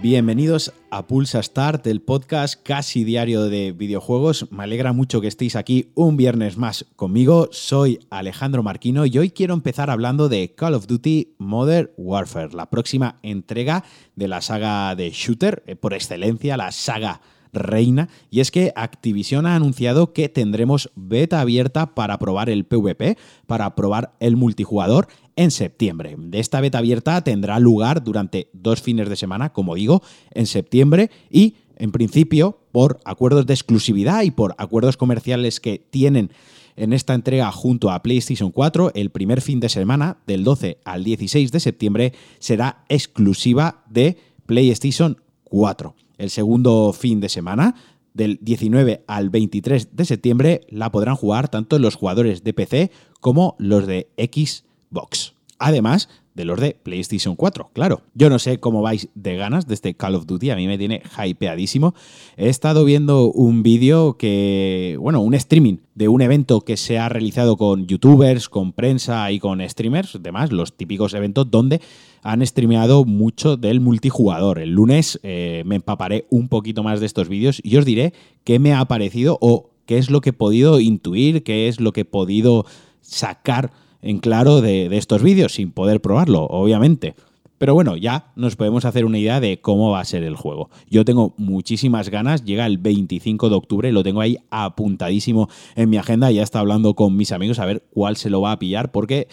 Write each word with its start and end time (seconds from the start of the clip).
Bienvenidos 0.00 0.72
a 0.92 1.08
Pulsa 1.08 1.42
Start, 1.42 1.84
el 1.88 2.00
podcast 2.00 2.62
casi 2.62 3.02
diario 3.02 3.48
de 3.48 3.72
videojuegos. 3.72 4.46
Me 4.52 4.62
alegra 4.62 4.92
mucho 4.92 5.20
que 5.20 5.26
estéis 5.26 5.56
aquí 5.56 5.90
un 5.96 6.16
viernes 6.16 6.56
más 6.56 6.86
conmigo. 6.94 7.48
Soy 7.50 7.98
Alejandro 8.08 8.62
Marquino 8.62 9.06
y 9.06 9.18
hoy 9.18 9.30
quiero 9.30 9.54
empezar 9.54 9.90
hablando 9.90 10.28
de 10.28 10.54
Call 10.54 10.74
of 10.74 10.86
Duty 10.86 11.34
Modern 11.38 11.90
Warfare, 11.96 12.54
la 12.54 12.70
próxima 12.70 13.18
entrega 13.24 13.82
de 14.14 14.28
la 14.28 14.40
saga 14.40 14.94
de 14.94 15.10
Shooter, 15.10 15.64
eh, 15.66 15.74
por 15.74 15.92
excelencia, 15.94 16.56
la 16.56 16.70
saga 16.70 17.20
reina, 17.52 18.08
y 18.30 18.40
es 18.40 18.50
que 18.50 18.72
Activision 18.76 19.46
ha 19.46 19.54
anunciado 19.54 20.12
que 20.12 20.28
tendremos 20.28 20.90
beta 20.94 21.40
abierta 21.40 21.94
para 21.94 22.18
probar 22.18 22.50
el 22.50 22.64
PvP, 22.64 23.16
para 23.46 23.74
probar 23.74 24.14
el 24.20 24.36
multijugador 24.36 25.08
en 25.36 25.50
septiembre. 25.50 26.16
De 26.18 26.40
esta 26.40 26.60
beta 26.60 26.78
abierta 26.78 27.22
tendrá 27.22 27.58
lugar 27.58 28.02
durante 28.02 28.50
dos 28.52 28.82
fines 28.82 29.08
de 29.08 29.16
semana, 29.16 29.52
como 29.52 29.74
digo, 29.74 30.02
en 30.32 30.46
septiembre 30.46 31.10
y 31.30 31.54
en 31.76 31.92
principio 31.92 32.58
por 32.72 32.98
acuerdos 33.04 33.46
de 33.46 33.54
exclusividad 33.54 34.22
y 34.22 34.30
por 34.30 34.54
acuerdos 34.58 34.96
comerciales 34.96 35.60
que 35.60 35.78
tienen 35.78 36.30
en 36.78 36.92
esta 36.92 37.14
entrega 37.14 37.50
junto 37.50 37.90
a 37.90 38.02
PlayStation 38.02 38.52
4, 38.52 38.92
el 38.94 39.10
primer 39.10 39.40
fin 39.40 39.58
de 39.60 39.68
semana, 39.68 40.18
del 40.26 40.44
12 40.44 40.78
al 40.84 41.02
16 41.04 41.50
de 41.50 41.60
septiembre, 41.60 42.12
será 42.38 42.84
exclusiva 42.88 43.84
de 43.90 44.16
PlayStation 44.46 45.20
4. 45.44 45.94
El 46.18 46.30
segundo 46.30 46.92
fin 46.92 47.20
de 47.20 47.28
semana, 47.28 47.74
del 48.12 48.38
19 48.42 49.04
al 49.06 49.30
23 49.30 49.96
de 49.96 50.04
septiembre, 50.04 50.60
la 50.68 50.90
podrán 50.90 51.16
jugar 51.16 51.48
tanto 51.48 51.78
los 51.78 51.94
jugadores 51.94 52.44
de 52.44 52.52
PC 52.52 52.90
como 53.20 53.54
los 53.58 53.86
de 53.86 54.08
Xbox. 54.18 55.37
Además 55.58 56.08
de 56.38 56.44
los 56.44 56.60
de 56.60 56.78
PlayStation 56.80 57.34
4, 57.34 57.70
claro. 57.72 58.02
Yo 58.14 58.30
no 58.30 58.38
sé 58.38 58.60
cómo 58.60 58.80
vais 58.80 59.08
de 59.16 59.34
ganas 59.34 59.66
de 59.66 59.74
este 59.74 59.94
Call 59.94 60.14
of 60.14 60.26
Duty, 60.26 60.50
a 60.50 60.56
mí 60.56 60.68
me 60.68 60.78
tiene 60.78 61.02
hypeadísimo. 61.18 61.94
He 62.36 62.48
estado 62.48 62.84
viendo 62.84 63.32
un 63.32 63.64
vídeo 63.64 64.16
que, 64.16 64.96
bueno, 65.00 65.20
un 65.20 65.34
streaming 65.34 65.78
de 65.96 66.06
un 66.06 66.22
evento 66.22 66.60
que 66.60 66.76
se 66.76 66.96
ha 66.96 67.08
realizado 67.08 67.56
con 67.56 67.88
youtubers, 67.88 68.48
con 68.48 68.72
prensa 68.72 69.32
y 69.32 69.40
con 69.40 69.68
streamers, 69.68 70.22
demás, 70.22 70.52
los 70.52 70.76
típicos 70.76 71.12
eventos 71.12 71.50
donde 71.50 71.80
han 72.22 72.46
streameado 72.46 73.04
mucho 73.04 73.56
del 73.56 73.80
multijugador. 73.80 74.60
El 74.60 74.70
lunes 74.70 75.18
eh, 75.24 75.64
me 75.66 75.76
empaparé 75.76 76.26
un 76.30 76.48
poquito 76.48 76.84
más 76.84 77.00
de 77.00 77.06
estos 77.06 77.28
vídeos 77.28 77.60
y 77.64 77.76
os 77.76 77.84
diré 77.84 78.12
qué 78.44 78.60
me 78.60 78.74
ha 78.74 78.84
parecido 78.84 79.38
o 79.40 79.70
qué 79.86 79.98
es 79.98 80.08
lo 80.08 80.20
que 80.20 80.30
he 80.30 80.34
podido 80.34 80.78
intuir, 80.78 81.42
qué 81.42 81.66
es 81.66 81.80
lo 81.80 81.92
que 81.92 82.02
he 82.02 82.04
podido 82.04 82.64
sacar 83.00 83.72
en 84.02 84.18
claro 84.18 84.60
de, 84.60 84.96
estos 84.96 85.22
vídeos, 85.22 85.52
sin 85.52 85.70
poder 85.70 86.00
probarlo, 86.00 86.44
obviamente. 86.44 87.14
Pero 87.58 87.74
bueno, 87.74 87.96
ya 87.96 88.30
nos 88.36 88.54
podemos 88.54 88.84
hacer 88.84 89.04
una 89.04 89.18
idea 89.18 89.40
de 89.40 89.60
cómo 89.60 89.90
va 89.90 90.00
a 90.00 90.04
ser 90.04 90.22
el 90.22 90.36
juego. 90.36 90.70
Yo 90.88 91.04
tengo 91.04 91.34
muchísimas 91.38 92.08
ganas, 92.08 92.44
llega 92.44 92.66
el 92.66 92.78
25 92.78 93.48
de 93.48 93.56
octubre, 93.56 93.92
lo 93.92 94.04
tengo 94.04 94.20
ahí 94.20 94.38
apuntadísimo 94.50 95.48
en 95.74 95.90
mi 95.90 95.96
agenda, 95.96 96.30
ya 96.30 96.44
está 96.44 96.60
hablando 96.60 96.94
con 96.94 97.16
mis 97.16 97.32
amigos 97.32 97.58
a 97.58 97.66
ver 97.66 97.82
cuál 97.90 98.16
se 98.16 98.30
lo 98.30 98.40
va 98.40 98.52
a 98.52 98.58
pillar, 98.60 98.92
porque 98.92 99.26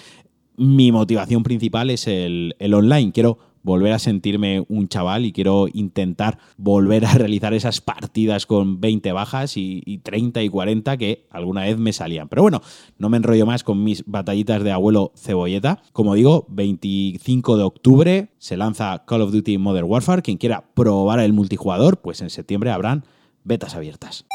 mi 0.58 0.92
motivación 0.92 1.44
principal 1.44 1.92
es 1.92 2.08
el, 2.08 2.56
el 2.58 2.74
online. 2.74 3.12
Quiero 3.12 3.38
volver 3.66 3.94
a 3.94 4.00
sentirme 4.00 4.64
un 4.70 4.88
chaval 4.88 5.26
y 5.26 5.34
quiero 5.34 5.68
intentar 5.74 6.38
volver 6.56 7.06
a 7.06 7.14
realizar 7.16 7.54
esas 7.56 7.82
partidas 7.82 8.46
con 8.46 8.80
20 8.80 9.12
bajas 9.12 9.58
y, 9.58 10.00
30 10.04 10.44
y 10.44 10.50
40 10.50 10.98
que 10.98 11.26
alguna 11.32 11.64
vez 11.64 11.78
me 11.78 11.92
salían. 11.92 12.30
Pero 12.30 12.44
bueno, 12.44 12.62
no 13.00 13.10
me 13.10 13.18
enrollo 13.18 13.46
más 13.46 13.64
con 13.64 13.84
mis 13.84 14.06
batallitas 14.06 14.64
de 14.64 14.72
abuelo 14.72 15.12
cebolleta. 15.16 15.82
Como 15.92 16.14
digo, 16.14 16.46
25 16.50 17.58
de 17.58 17.64
octubre 17.64 18.30
se 18.38 18.56
lanza 18.56 19.04
Call 19.08 19.24
of 19.24 19.32
Duty 19.32 19.58
Modern 19.58 19.90
Warfare. 19.90 20.22
Quien 20.22 20.38
quiera 20.38 20.66
probar 20.76 21.20
el 21.20 21.34
multijugador, 21.34 21.98
pues 21.98 22.22
en 22.22 22.30
septiembre 22.30 22.70
habrán 22.70 23.04
betas 23.44 23.76
abiertas. 23.76 24.26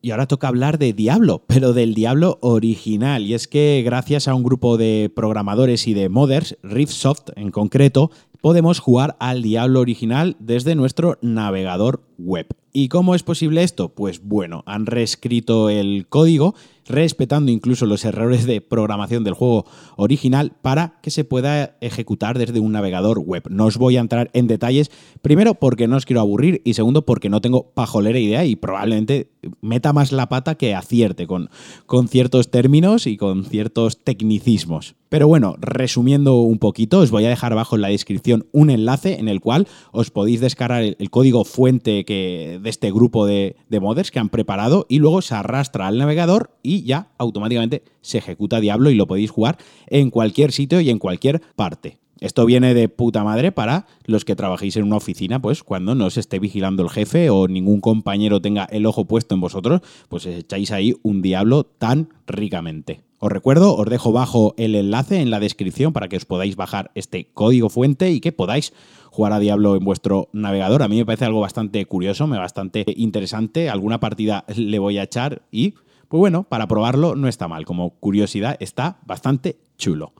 Y 0.00 0.12
ahora 0.12 0.26
toca 0.26 0.48
hablar 0.48 0.78
de 0.78 0.92
Diablo, 0.92 1.42
pero 1.46 1.72
del 1.72 1.94
Diablo 1.94 2.38
original. 2.40 3.24
Y 3.24 3.34
es 3.34 3.48
que 3.48 3.82
gracias 3.84 4.28
a 4.28 4.34
un 4.34 4.42
grupo 4.42 4.76
de 4.76 5.10
programadores 5.14 5.86
y 5.88 5.94
de 5.94 6.08
modders, 6.08 6.56
Riftsoft 6.62 7.30
en 7.36 7.50
concreto, 7.50 8.10
podemos 8.40 8.78
jugar 8.78 9.16
al 9.18 9.42
Diablo 9.42 9.80
original 9.80 10.36
desde 10.38 10.74
nuestro 10.74 11.18
navegador 11.22 12.07
web. 12.18 12.46
¿Y 12.72 12.88
cómo 12.88 13.14
es 13.14 13.22
posible 13.22 13.62
esto? 13.62 13.88
Pues 13.88 14.22
bueno, 14.22 14.62
han 14.66 14.86
reescrito 14.86 15.70
el 15.70 16.06
código 16.08 16.54
respetando 16.88 17.52
incluso 17.52 17.86
los 17.86 18.04
errores 18.04 18.46
de 18.46 18.60
programación 18.60 19.24
del 19.24 19.34
juego 19.34 19.66
original 19.96 20.52
para 20.62 20.98
que 21.02 21.10
se 21.10 21.24
pueda 21.24 21.76
ejecutar 21.80 22.38
desde 22.38 22.60
un 22.60 22.72
navegador 22.72 23.18
web. 23.18 23.44
No 23.50 23.66
os 23.66 23.76
voy 23.76 23.96
a 23.96 24.00
entrar 24.00 24.30
en 24.32 24.46
detalles, 24.46 24.90
primero 25.22 25.54
porque 25.54 25.86
no 25.86 25.96
os 25.96 26.06
quiero 26.06 26.20
aburrir 26.20 26.62
y 26.64 26.74
segundo 26.74 27.04
porque 27.04 27.28
no 27.28 27.40
tengo 27.40 27.70
pajolera 27.70 28.18
idea 28.18 28.44
y 28.44 28.56
probablemente 28.56 29.30
meta 29.60 29.92
más 29.92 30.12
la 30.12 30.28
pata 30.28 30.56
que 30.56 30.74
acierte 30.74 31.26
con, 31.26 31.50
con 31.86 32.08
ciertos 32.08 32.50
términos 32.50 33.06
y 33.06 33.16
con 33.16 33.44
ciertos 33.44 34.02
tecnicismos. 34.02 34.96
Pero 35.08 35.26
bueno, 35.26 35.56
resumiendo 35.58 36.36
un 36.36 36.58
poquito, 36.58 36.98
os 36.98 37.10
voy 37.10 37.24
a 37.24 37.30
dejar 37.30 37.52
abajo 37.52 37.76
en 37.76 37.82
la 37.82 37.88
descripción 37.88 38.46
un 38.52 38.68
enlace 38.68 39.18
en 39.18 39.28
el 39.28 39.40
cual 39.40 39.66
os 39.90 40.10
podéis 40.10 40.40
descargar 40.40 40.82
el, 40.82 41.10
código 41.10 41.44
fuente 41.44 42.04
que, 42.08 42.58
de 42.62 42.70
este 42.70 42.90
grupo 42.90 43.26
de, 43.26 43.56
de 43.68 44.06
que 44.10 44.18
han 44.18 44.30
preparado 44.30 44.86
y 44.88 44.98
luego 44.98 45.20
se 45.20 45.34
arrastra 45.34 45.86
al 45.86 45.98
navegador 45.98 46.56
y 46.62 46.82
ya 46.84 47.10
automáticamente 47.18 47.82
se 48.00 48.16
ejecuta 48.16 48.60
Diablo 48.60 48.88
y 48.88 48.94
lo 48.94 49.06
podéis 49.06 49.30
jugar 49.30 49.58
en 49.88 50.08
cualquier 50.08 50.52
sitio 50.52 50.80
y 50.80 50.88
en 50.88 50.98
cualquier 50.98 51.42
parte. 51.54 51.98
Esto 52.20 52.46
viene 52.46 52.74
de 52.74 52.88
puta 52.88 53.22
madre 53.22 53.52
para 53.52 53.86
los 54.04 54.24
que 54.24 54.34
trabajéis 54.34 54.76
en 54.76 54.84
una 54.84 54.96
oficina, 54.96 55.40
pues 55.40 55.62
cuando 55.62 55.94
no 55.94 56.06
os 56.06 56.16
esté 56.16 56.38
vigilando 56.38 56.82
el 56.82 56.90
jefe 56.90 57.30
o 57.30 57.46
ningún 57.46 57.80
compañero 57.80 58.40
tenga 58.40 58.64
el 58.64 58.86
ojo 58.86 59.04
puesto 59.04 59.34
en 59.34 59.40
vosotros, 59.40 59.82
pues 60.08 60.26
echáis 60.26 60.72
ahí 60.72 60.94
un 61.02 61.22
diablo 61.22 61.64
tan 61.64 62.08
ricamente. 62.26 63.02
Os 63.20 63.32
recuerdo, 63.32 63.76
os 63.76 63.88
dejo 63.88 64.12
bajo 64.12 64.54
el 64.58 64.74
enlace 64.74 65.20
en 65.20 65.30
la 65.30 65.40
descripción 65.40 65.92
para 65.92 66.08
que 66.08 66.16
os 66.16 66.24
podáis 66.24 66.54
bajar 66.54 66.92
este 66.94 67.30
código 67.34 67.68
fuente 67.68 68.10
y 68.10 68.20
que 68.20 68.30
podáis 68.30 68.72
jugar 69.10 69.32
a 69.32 69.40
Diablo 69.40 69.74
en 69.74 69.84
vuestro 69.84 70.28
navegador. 70.32 70.84
A 70.84 70.88
mí 70.88 70.96
me 70.96 71.06
parece 71.06 71.24
algo 71.24 71.40
bastante 71.40 71.84
curioso, 71.86 72.28
bastante 72.28 72.84
interesante. 72.96 73.70
Alguna 73.70 73.98
partida 73.98 74.44
le 74.54 74.78
voy 74.78 74.98
a 74.98 75.02
echar 75.02 75.42
y, 75.50 75.74
pues 76.08 76.20
bueno, 76.20 76.44
para 76.44 76.68
probarlo 76.68 77.16
no 77.16 77.26
está 77.26 77.48
mal. 77.48 77.64
Como 77.64 77.90
curiosidad, 77.98 78.56
está 78.60 79.00
bastante 79.04 79.58
chulo. 79.76 80.12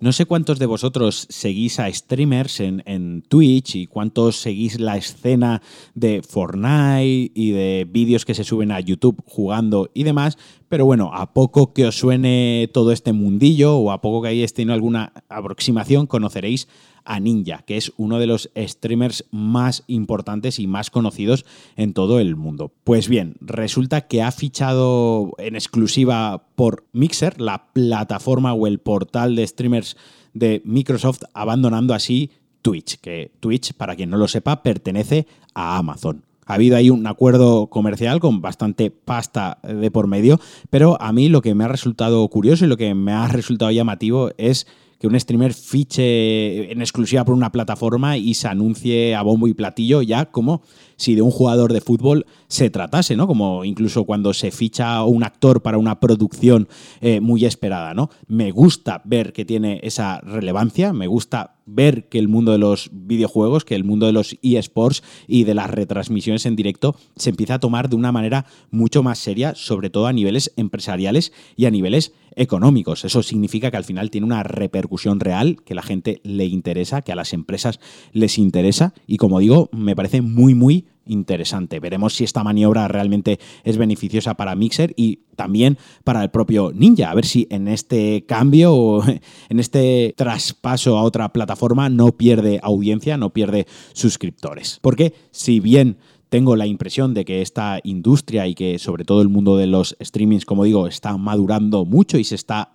No 0.00 0.12
sé 0.12 0.26
cuántos 0.26 0.60
de 0.60 0.66
vosotros 0.66 1.26
seguís 1.28 1.80
a 1.80 1.92
streamers 1.92 2.60
en, 2.60 3.24
Twitch 3.26 3.74
y 3.74 3.86
cuántos 3.88 4.36
seguís 4.36 4.78
la 4.78 4.96
escena 4.96 5.60
de 5.96 6.22
Fortnite 6.22 7.32
y 7.34 7.50
de 7.50 7.84
vídeos 7.90 8.24
que 8.24 8.34
se 8.34 8.44
suben 8.44 8.70
a 8.70 8.78
YouTube 8.78 9.20
jugando 9.26 9.90
y 9.94 10.04
demás, 10.04 10.38
pero 10.68 10.84
bueno, 10.84 11.10
a 11.12 11.32
poco 11.32 11.72
que 11.72 11.84
os 11.84 11.98
suene 11.98 12.70
todo 12.72 12.92
este 12.92 13.12
mundillo 13.12 13.76
o 13.76 13.90
a 13.90 14.00
poco 14.00 14.22
que 14.22 14.28
hayáis 14.28 14.54
tenido 14.54 14.72
alguna 14.72 15.12
aproximación, 15.28 16.06
conoceréis 16.06 16.68
a 17.08 17.20
Ninja, 17.20 17.62
que 17.66 17.78
es 17.78 17.92
uno 17.96 18.18
de 18.18 18.26
los 18.26 18.50
streamers 18.56 19.24
más 19.30 19.82
importantes 19.86 20.58
y 20.58 20.66
más 20.66 20.90
conocidos 20.90 21.46
en 21.74 21.94
todo 21.94 22.20
el 22.20 22.36
mundo. 22.36 22.70
Pues 22.84 23.08
bien, 23.08 23.34
resulta 23.40 24.02
que 24.02 24.22
ha 24.22 24.30
fichado 24.30 25.32
en 25.38 25.56
exclusiva 25.56 26.44
por 26.54 26.84
Mixer, 26.92 27.40
la 27.40 27.72
plataforma 27.72 28.52
o 28.52 28.66
el 28.66 28.78
portal 28.78 29.34
de 29.34 29.46
streamers 29.46 29.96
de 30.34 30.60
Microsoft, 30.66 31.22
abandonando 31.32 31.94
así 31.94 32.30
Twitch, 32.60 32.98
que 33.00 33.32
Twitch, 33.40 33.72
para 33.72 33.96
quien 33.96 34.10
no 34.10 34.18
lo 34.18 34.28
sepa, 34.28 34.62
pertenece 34.62 35.26
a 35.54 35.78
Amazon. 35.78 36.24
Ha 36.44 36.54
habido 36.54 36.76
ahí 36.76 36.90
un 36.90 37.06
acuerdo 37.06 37.68
comercial 37.68 38.20
con 38.20 38.42
bastante 38.42 38.90
pasta 38.90 39.58
de 39.62 39.90
por 39.90 40.06
medio, 40.06 40.40
pero 40.68 41.00
a 41.00 41.12
mí 41.12 41.30
lo 41.30 41.40
que 41.40 41.54
me 41.54 41.64
ha 41.64 41.68
resultado 41.68 42.26
curioso 42.28 42.66
y 42.66 42.68
lo 42.68 42.76
que 42.76 42.94
me 42.94 43.12
ha 43.12 43.28
resultado 43.28 43.70
llamativo 43.70 44.30
es 44.36 44.66
que 44.98 45.06
un 45.06 45.18
streamer 45.18 45.54
fiche 45.54 46.72
en 46.72 46.80
exclusiva 46.80 47.24
por 47.24 47.34
una 47.34 47.52
plataforma 47.52 48.16
y 48.16 48.34
se 48.34 48.48
anuncie 48.48 49.14
a 49.14 49.22
bombo 49.22 49.46
y 49.46 49.54
platillo 49.54 50.02
ya 50.02 50.26
como 50.26 50.62
si 50.96 51.14
de 51.14 51.22
un 51.22 51.30
jugador 51.30 51.72
de 51.72 51.80
fútbol 51.80 52.26
se 52.48 52.70
tratase, 52.70 53.16
¿no? 53.16 53.26
Como 53.26 53.64
incluso 53.64 54.04
cuando 54.04 54.34
se 54.34 54.50
ficha 54.50 55.04
un 55.04 55.22
actor 55.22 55.62
para 55.62 55.78
una 55.78 56.00
producción 56.00 56.68
eh, 57.00 57.20
muy 57.20 57.44
esperada, 57.44 57.94
¿no? 57.94 58.10
Me 58.26 58.50
gusta 58.50 59.00
ver 59.04 59.32
que 59.32 59.44
tiene 59.44 59.80
esa 59.84 60.20
relevancia, 60.20 60.92
me 60.92 61.06
gusta 61.06 61.57
ver 61.68 62.08
que 62.08 62.18
el 62.18 62.28
mundo 62.28 62.52
de 62.52 62.58
los 62.58 62.90
videojuegos, 62.92 63.64
que 63.64 63.74
el 63.74 63.84
mundo 63.84 64.06
de 64.06 64.12
los 64.12 64.36
eSports 64.42 65.02
y 65.26 65.44
de 65.44 65.54
las 65.54 65.70
retransmisiones 65.70 66.46
en 66.46 66.56
directo 66.56 66.96
se 67.16 67.30
empieza 67.30 67.54
a 67.54 67.60
tomar 67.60 67.88
de 67.88 67.96
una 67.96 68.12
manera 68.12 68.46
mucho 68.70 69.02
más 69.02 69.18
seria, 69.18 69.54
sobre 69.54 69.90
todo 69.90 70.06
a 70.06 70.12
niveles 70.12 70.52
empresariales 70.56 71.32
y 71.56 71.66
a 71.66 71.70
niveles 71.70 72.12
económicos. 72.34 73.04
Eso 73.04 73.22
significa 73.22 73.70
que 73.70 73.76
al 73.76 73.84
final 73.84 74.10
tiene 74.10 74.26
una 74.26 74.42
repercusión 74.42 75.20
real, 75.20 75.56
que 75.64 75.74
la 75.74 75.82
gente 75.82 76.20
le 76.24 76.46
interesa, 76.46 77.02
que 77.02 77.12
a 77.12 77.16
las 77.16 77.32
empresas 77.32 77.80
les 78.12 78.38
interesa 78.38 78.94
y 79.06 79.16
como 79.16 79.40
digo, 79.40 79.68
me 79.72 79.96
parece 79.96 80.22
muy, 80.22 80.54
muy 80.54 80.86
interesante. 81.08 81.80
Veremos 81.80 82.14
si 82.14 82.24
esta 82.24 82.44
maniobra 82.44 82.86
realmente 82.88 83.38
es 83.64 83.76
beneficiosa 83.76 84.34
para 84.34 84.54
Mixer 84.54 84.94
y 84.96 85.24
también 85.36 85.78
para 86.04 86.22
el 86.22 86.30
propio 86.30 86.72
Ninja. 86.74 87.10
A 87.10 87.14
ver 87.14 87.26
si 87.26 87.46
en 87.50 87.68
este 87.68 88.24
cambio 88.26 88.74
o 88.74 89.04
en 89.48 89.58
este 89.60 90.14
traspaso 90.16 90.98
a 90.98 91.02
otra 91.02 91.32
plataforma 91.32 91.88
no 91.88 92.12
pierde 92.12 92.60
audiencia, 92.62 93.16
no 93.16 93.32
pierde 93.32 93.66
suscriptores. 93.92 94.78
Porque 94.82 95.14
si 95.30 95.60
bien 95.60 95.98
tengo 96.28 96.56
la 96.56 96.66
impresión 96.66 97.14
de 97.14 97.24
que 97.24 97.42
esta 97.42 97.80
industria 97.82 98.46
y 98.46 98.54
que 98.54 98.78
sobre 98.78 99.04
todo 99.04 99.22
el 99.22 99.28
mundo 99.28 99.56
de 99.56 99.66
los 99.66 99.96
streamings, 100.02 100.44
como 100.44 100.64
digo, 100.64 100.86
está 100.86 101.16
madurando 101.16 101.84
mucho 101.84 102.18
y 102.18 102.24
se 102.24 102.34
está, 102.34 102.70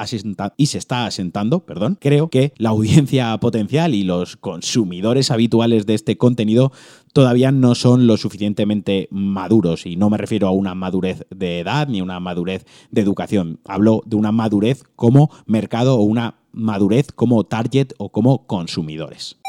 y 0.57 0.65
se 0.65 0.77
está 0.77 1.05
asentando, 1.05 1.65
perdón, 1.65 1.97
creo 1.99 2.29
que 2.29 2.53
la 2.57 2.69
audiencia 2.69 3.37
potencial 3.39 3.93
y 3.93 4.03
los 4.03 4.37
consumidores 4.37 5.31
habituales 5.31 5.85
de 5.85 5.93
este 5.93 6.17
contenido 6.17 6.71
todavía 7.13 7.51
no 7.51 7.75
son 7.75 8.07
lo 8.07 8.17
suficientemente 8.17 9.07
maduros 9.11 9.85
y 9.85 9.95
no 9.95 10.09
me 10.09 10.17
refiero 10.17 10.47
a 10.47 10.51
una 10.51 10.75
madurez 10.75 11.25
de 11.29 11.59
edad 11.59 11.87
ni 11.87 12.01
una 12.01 12.19
madurez 12.19 12.65
de 12.91 13.01
educación, 13.01 13.59
hablo 13.65 14.01
de 14.05 14.15
una 14.15 14.31
madurez 14.31 14.83
como 14.95 15.29
mercado 15.45 15.95
o 15.95 16.01
una 16.01 16.35
madurez 16.51 17.11
como 17.11 17.43
target 17.43 17.93
o 17.97 18.09
como 18.09 18.47
consumidores. 18.47 19.42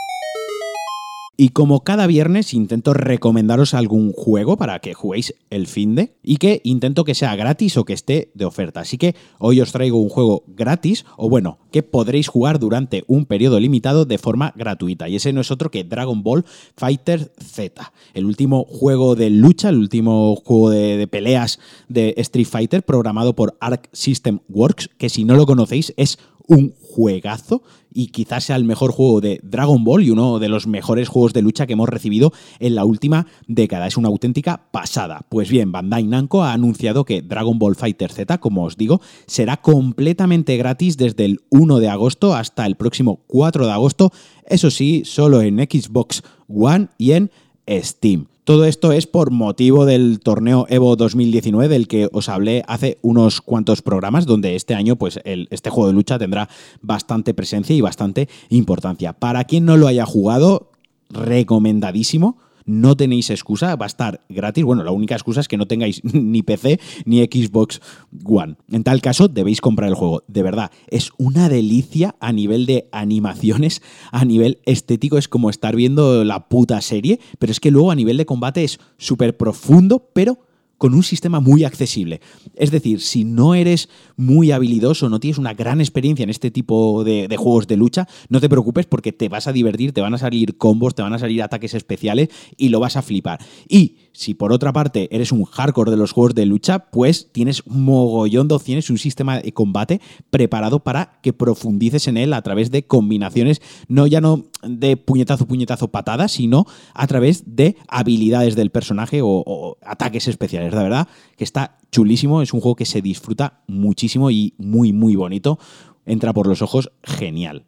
Y 1.36 1.48
como 1.48 1.82
cada 1.82 2.06
viernes 2.06 2.54
intento 2.54 2.94
recomendaros 2.94 3.75
algún 3.75 4.12
juego 4.12 4.56
para 4.56 4.78
que 4.78 4.94
juguéis 4.94 5.34
el 5.50 5.66
fin 5.66 5.96
de 5.96 6.14
y 6.22 6.36
que 6.36 6.60
intento 6.62 7.04
que 7.04 7.16
sea 7.16 7.34
gratis 7.34 7.76
o 7.76 7.84
que 7.84 7.92
esté 7.92 8.31
de 8.34 8.44
oferta. 8.44 8.81
Así 8.81 8.98
que 8.98 9.16
hoy 9.38 9.60
os 9.60 9.72
traigo 9.72 9.98
un 9.98 10.08
juego 10.08 10.44
gratis 10.46 11.04
o 11.16 11.28
bueno, 11.28 11.58
que 11.72 11.82
podréis 11.82 12.28
jugar 12.28 12.60
durante 12.60 13.02
un 13.08 13.26
periodo 13.26 13.58
limitado 13.58 14.04
de 14.04 14.19
forma 14.19 14.52
gratuita. 14.56 15.08
Y 15.08 15.16
ese 15.16 15.32
no 15.32 15.40
es 15.40 15.50
otro 15.50 15.72
que 15.72 15.82
Dragon 15.82 16.22
Ball 16.22 16.44
Fighter 16.76 17.32
Z, 17.42 17.92
el 18.14 18.26
último 18.26 18.64
juego 18.64 19.16
de 19.16 19.31
lucha, 19.31 19.70
el 19.70 19.78
último 19.78 20.36
juego 20.36 20.70
de, 20.70 20.96
de 20.96 21.06
peleas 21.08 21.58
de 21.88 22.14
Street 22.19 22.46
Fighter 22.46 22.84
programado 22.84 23.34
por 23.34 23.56
Arc 23.58 23.88
System 23.92 24.38
Works, 24.48 24.88
que 24.98 25.08
si 25.08 25.25
no 25.25 25.34
lo 25.34 25.46
conocéis 25.46 25.92
es 25.96 26.19
un 26.46 26.75
juegazo 26.81 27.62
y 27.93 28.08
quizás 28.08 28.44
sea 28.44 28.56
el 28.56 28.64
mejor 28.64 28.93
juego 28.93 29.20
de 29.20 29.41
Dragon 29.43 29.85
Ball 29.85 30.02
y 30.02 30.11
uno 30.11 30.38
de 30.38 30.49
los 30.49 30.67
mejores 30.67 31.08
juegos 31.08 31.32
de 31.32 31.43
lucha 31.43 31.67
que 31.67 31.75
hemos 31.75 31.88
recibido 31.88 32.32
en 32.58 32.75
la 32.75 32.85
última 32.85 33.26
década. 33.46 33.87
Es 33.87 33.96
una 33.96 34.08
auténtica 34.08 34.69
pasada. 34.73 35.25
Pues 35.29 35.49
bien, 35.49 35.73
Bandai 35.73 36.05
Namco 36.05 36.43
ha 36.43 36.52
anunciado 36.52 37.05
que 37.05 37.23
Dragon 37.23 37.58
Ball 37.58 37.76
Fighter 37.76 38.11
Z, 38.11 38.38
como 38.38 38.64
os 38.64 38.76
digo, 38.76 39.00
será 39.26 39.58
completamente 39.58 40.56
gratis 40.56 40.96
desde 40.96 41.25
el 41.25 41.41
1 41.50 41.79
de 41.79 41.88
agosto 41.88 42.35
hasta 42.35 42.67
el 42.67 42.76
próximo 42.76 43.20
4 43.29 43.67
de 43.67 43.73
agosto. 43.73 44.12
Eso 44.46 44.70
sí, 44.70 45.02
solo 45.05 45.41
en 45.41 45.58
Xbox 45.58 46.23
One 46.49 46.88
y 46.99 47.12
en 47.12 47.31
Steam. 47.69 48.26
Todo 48.44 48.67
esto 48.67 48.93
es 48.93 49.06
por 49.06 49.31
motivo 49.31 49.87
del 49.87 50.20
torneo 50.20 50.67
Evo 50.69 50.96
2019 50.96 51.70
del 51.70 51.88
que 51.88 52.11
os 52.12 52.29
hablé 52.29 52.62
hace 52.69 52.99
unos 53.00 53.41
cuantos 53.41 53.81
programas, 53.81 54.26
donde 54.26 54.55
este 54.55 54.75
año 54.75 54.96
pues 54.96 55.19
este 55.25 55.70
juego 55.70 55.87
de 55.87 55.94
lucha 55.94 56.19
tendrá 56.19 56.50
bastante 56.82 57.32
presencia 57.32 57.75
y 57.75 57.81
bastante 57.81 58.29
importancia. 58.50 59.14
Para 59.14 59.44
quien 59.44 59.64
no 59.64 59.79
lo 59.79 59.87
haya 59.87 60.05
jugado, 60.05 60.73
recomendadísimo 61.08 62.37
no 62.64 62.96
tenéis 62.96 63.31
excusa, 63.31 63.76
va 63.76 63.87
a 63.87 63.88
estar 63.88 64.20
gratis. 64.28 64.64
Bueno, 64.64 64.84
la 64.84 64.90
única 64.90 65.14
excusa 65.14 65.40
es 65.40 65.49
que 65.49 65.56
no 65.56 65.66
tengáis 65.66 66.02
ni 66.05 66.43
PC 66.43 66.81
ni 67.05 67.22
Xbox 67.25 67.81
One. 68.25 68.56
En 68.70 68.84
tal 68.84 69.00
caso, 69.00 69.28
debéis 69.28 69.61
comprar 69.61 69.88
el 69.88 69.94
juego. 69.94 70.25
De 70.28 70.43
verdad, 70.43 70.70
es 70.88 71.11
una 71.19 71.49
delicia 71.49 72.14
a 72.20 72.32
nivel 72.32 72.66
de 72.66 72.88
animaciones, 72.93 73.82
a 74.12 74.25
nivel 74.25 74.58
estético, 74.64 75.19
es 75.19 75.28
como 75.28 75.50
estar 75.50 75.76
viendo 75.76 76.25
la 76.25 76.49
puta 76.49 76.81
serie, 76.81 77.20
pero 77.38 77.52
es 77.52 77.61
que 77.61 77.70
luego 77.70 77.90
a 77.90 77.94
nivel 77.94 78.16
de 78.16 78.26
combate 78.26 78.64
es 78.64 78.78
súper 78.99 79.37
profundo, 79.37 80.10
pero 80.12 80.38
con 80.79 80.94
un 80.94 81.03
sistema 81.03 81.41
muy 81.41 81.65
accesible. 81.65 82.21
Es 82.56 82.71
decir, 82.71 83.00
si 83.00 83.25
no 83.25 83.55
eres 83.55 83.88
muy 84.17 84.50
habilidoso, 84.50 85.09
no 85.09 85.21
tienes 85.21 85.38
una 85.38 85.55
gran 85.55 85.81
experiencia 85.81 86.23
en 86.23 86.31
este 86.31 86.50
tipo 86.50 87.05
de, 87.05 87.35
juegos 87.37 87.67
de 87.67 87.76
lucha, 87.76 88.06
no 88.29 88.41
te 88.41 88.49
preocupes 88.49 88.87
porque 88.87 89.12
te 89.12 89.29
vas 89.29 89.47
a 89.47 89.53
divertir, 89.53 89.93
te 89.93 90.00
van 90.00 90.15
a 90.15 90.19
salir 90.19 90.56
combos, 90.56 90.94
te 90.94 91.03
van 91.03 91.12
a 91.12 91.19
salir 91.19 91.43
ataques 91.43 91.75
especiales 91.75 92.29
y 92.56 92.69
lo 92.69 92.81
vas 92.81 92.97
a 92.97 93.03
flipar. 93.03 93.41
Y 93.69 93.97
si 94.12 94.35
por 94.35 94.53
otra 94.53 94.73
parte 94.73 95.09
eres 95.15 95.32
un 95.32 95.44
hardcore 95.44 95.91
de 95.91 95.97
los 95.97 96.12
juegos 96.12 96.35
de 96.35 96.47
lucha, 96.47 96.91
pues 96.91 97.32
tienes 97.32 97.62
un 97.67 97.85
mogollón 97.85 98.49
de 98.49 98.55
opciones, 98.55 98.91
un 98.91 98.99
sistema 98.99 99.41
de 99.41 99.53
combate 99.53 100.00
preparado 100.31 100.81
para 100.81 101.19
que 101.23 101.32
profundices 101.32 102.09
en 102.09 102.17
él 102.17 102.32
a 102.32 102.43
través 102.43 102.70
de 102.70 102.87
combinaciones, 102.87 103.61
no 103.88 104.06
ya 104.06 104.20
no 104.20 104.44
de 104.66 104.96
puñetazo, 104.96 105.46
puñetazo, 105.46 105.88
patada, 105.88 106.28
sino 106.28 106.66
a 106.94 107.06
través 107.06 107.44
de 107.46 107.76
habilidades 107.88 108.56
del 108.56 108.70
personaje 108.70 109.20
o, 109.22 109.76
ataques 109.82 110.28
especiales. 110.28 110.72
La 110.75 110.82
verdad 110.82 111.08
que 111.37 111.44
está 111.44 111.78
chulísimo, 111.90 112.43
es 112.43 112.52
un 112.52 112.61
juego 112.61 112.76
que 112.76 112.87
se 112.87 113.02
disfruta 113.02 113.62
muchísimo 113.66 114.31
y 114.31 114.55
muy, 114.58 114.93
muy 114.93 115.16
bonito. 115.16 115.58
Entra 116.06 116.32
por 116.32 116.46
los 116.46 116.62
ojos 116.62 116.90
genial. 117.02 117.66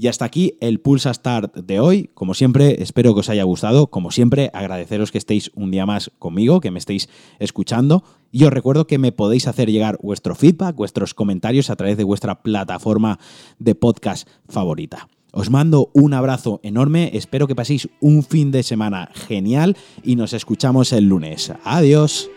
Y 0.00 0.06
hasta 0.06 0.24
aquí 0.24 0.54
el 0.60 0.78
Pulsa 0.78 1.12
Start 1.12 1.56
de 1.56 1.80
hoy. 1.80 2.08
Como 2.14 2.32
siempre, 2.34 2.80
espero 2.80 3.14
que 3.14 3.20
os 3.20 3.28
haya 3.30 3.42
gustado. 3.42 3.88
Como 3.88 4.12
siempre, 4.12 4.48
agradeceros 4.54 5.10
que 5.10 5.18
estéis 5.18 5.50
un 5.56 5.72
día 5.72 5.86
más 5.86 6.12
conmigo, 6.20 6.60
que 6.60 6.70
me 6.70 6.78
estéis 6.78 7.08
escuchando. 7.40 8.04
Y 8.30 8.44
os 8.44 8.52
recuerdo 8.52 8.86
que 8.86 8.98
me 8.98 9.10
podéis 9.10 9.48
hacer 9.48 9.72
llegar 9.72 9.98
vuestro 10.00 10.36
feedback, 10.36 10.76
vuestros 10.76 11.14
comentarios 11.14 11.68
a 11.68 11.74
través 11.74 11.96
de 11.96 12.04
vuestra 12.04 12.42
plataforma 12.42 13.18
de 13.58 13.74
podcast 13.74 14.28
favorita. 14.48 15.08
Os 15.32 15.50
mando 15.50 15.90
un 15.92 16.14
abrazo 16.14 16.60
enorme, 16.62 17.10
espero 17.12 17.46
que 17.46 17.54
paséis 17.54 17.88
un 18.00 18.22
fin 18.22 18.50
de 18.50 18.62
semana 18.62 19.10
genial 19.14 19.76
y 20.02 20.16
nos 20.16 20.32
escuchamos 20.32 20.92
el 20.92 21.08
lunes. 21.08 21.52
Adiós. 21.64 22.30